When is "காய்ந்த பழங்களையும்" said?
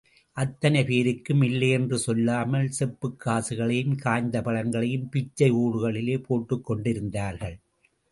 3.95-5.09